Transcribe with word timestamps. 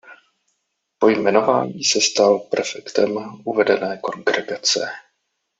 Po 0.99 1.07
jmenování 1.09 1.83
se 1.83 2.01
stal 2.01 2.39
prefektem 2.39 3.17
uvedené 3.45 3.99
kongregace. 4.03 4.87